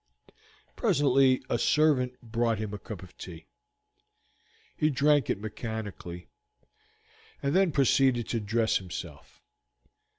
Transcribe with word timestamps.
Presently 0.75 1.43
a 1.47 1.59
servant 1.59 2.19
brought 2.23 2.57
him 2.57 2.73
a 2.73 2.79
cup 2.79 3.03
of 3.03 3.15
tea. 3.19 3.45
He 4.75 4.89
drank 4.89 5.29
it 5.29 5.39
mechanically, 5.39 6.27
and 7.43 7.55
then 7.55 7.71
proceeded 7.71 8.27
to 8.29 8.39
dress 8.39 8.77
himself. 8.79 9.43